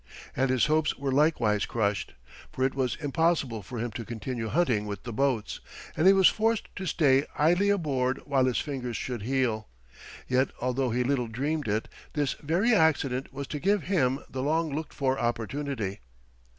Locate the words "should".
8.97-9.21